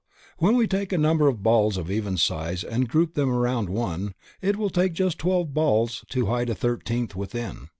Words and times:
When 0.39 0.55
we 0.57 0.65
take 0.65 0.91
a 0.91 0.97
number 0.97 1.27
of 1.27 1.43
balls 1.43 1.77
of 1.77 1.91
even 1.91 2.17
size 2.17 2.63
and 2.63 2.89
group 2.89 3.13
them 3.13 3.29
around 3.29 3.69
one, 3.69 4.15
it 4.41 4.55
will 4.55 4.71
take 4.71 4.93
just 4.93 5.19
twelve 5.19 5.53
balls 5.53 6.03
to 6.09 6.25
hide 6.25 6.49
a 6.49 6.55
thirteenth 6.55 7.15
within. 7.15 7.69